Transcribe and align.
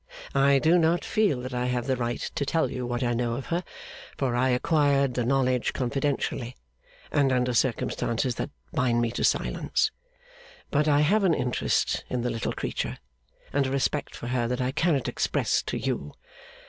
I 0.33 0.57
do 0.57 0.79
not 0.79 1.05
feel 1.05 1.41
that 1.41 1.53
I 1.53 1.67
have 1.67 1.85
the 1.85 1.95
right 1.95 2.21
to 2.33 2.43
tell 2.43 2.71
you 2.71 2.87
what 2.87 3.03
I 3.03 3.13
know 3.13 3.35
of 3.35 3.45
her, 3.53 3.63
for 4.17 4.35
I 4.35 4.49
acquired 4.49 5.13
the 5.13 5.23
knowledge 5.23 5.73
confidentially, 5.73 6.55
and 7.11 7.31
under 7.31 7.53
circumstances 7.53 8.33
that 8.33 8.49
bind 8.73 8.99
me 8.99 9.11
to 9.11 9.23
silence. 9.23 9.91
But 10.71 10.87
I 10.87 11.01
have 11.01 11.23
an 11.23 11.35
interest 11.35 12.03
in 12.09 12.21
the 12.23 12.31
little 12.31 12.53
creature, 12.53 12.97
and 13.53 13.67
a 13.67 13.69
respect 13.71 14.15
for 14.15 14.29
her 14.29 14.47
that 14.47 14.59
I 14.59 14.71
cannot 14.71 15.07
express 15.07 15.61
to 15.67 15.77
you. 15.77 16.13